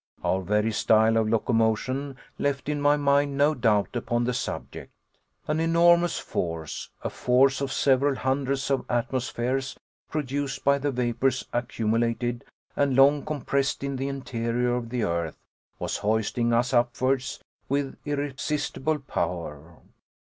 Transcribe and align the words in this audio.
Our 0.23 0.41
very 0.41 0.71
style 0.71 1.15
of 1.15 1.29
locomotion 1.29 2.17
left 2.39 2.67
in 2.67 2.81
my 2.81 2.97
mind 2.97 3.37
no 3.37 3.53
doubt 3.53 3.95
upon 3.95 4.23
the 4.23 4.33
subject. 4.33 4.91
An 5.47 5.59
enormous 5.59 6.17
force, 6.17 6.89
a 7.03 7.09
force 7.11 7.61
of 7.61 7.71
several 7.71 8.15
hundreds 8.15 8.71
of 8.71 8.83
atmospheres 8.89 9.77
produced 10.09 10.63
by 10.65 10.79
the 10.79 10.89
vapors 10.89 11.45
accumulated 11.53 12.43
and 12.75 12.95
long 12.95 13.23
compressed 13.23 13.83
in 13.83 13.95
the 13.97 14.07
interior 14.07 14.73
of 14.73 14.89
the 14.89 15.03
earth, 15.03 15.37
was 15.77 15.97
hoisting 15.97 16.51
us 16.51 16.73
upwards 16.73 17.39
with 17.69 17.95
irresistible 18.03 18.97
power. 18.97 19.75